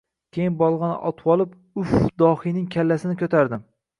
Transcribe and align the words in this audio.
Keyin 0.35 0.53
bolg‘ani 0.61 0.95
otvorib, 1.09 1.51
uf, 1.83 1.93
dohiyning 2.23 2.65
kallasini 2.77 3.21
ko‘tardim. 3.23 3.63